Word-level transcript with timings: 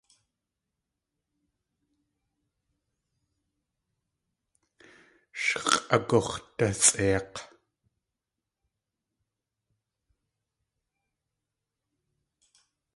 Sh 5.41 5.51
x̲ʼagux̲dasʼeik̲. 5.69 7.35